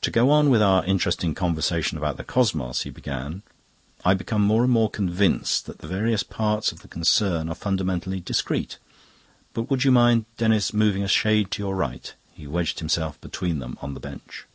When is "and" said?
4.64-4.72